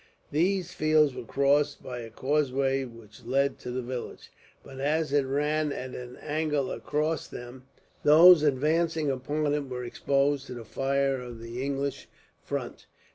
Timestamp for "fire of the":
10.65-11.61